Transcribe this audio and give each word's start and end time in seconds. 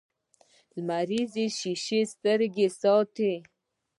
لمریزې 0.75 1.45
شیشې 1.59 2.01
سترګې 2.13 2.67
ساتي 2.81 3.33